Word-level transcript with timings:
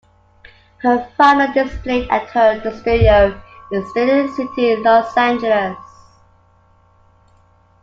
Her 0.79 1.07
fine 1.15 1.41
art 1.41 1.55
is 1.55 1.69
displayed 1.69 2.09
at 2.09 2.27
her 2.29 2.59
studio 2.71 3.39
in 3.71 3.85
Studio 3.91 4.27
City, 4.33 4.75
Los 4.77 5.15
Angeles. 5.15 5.77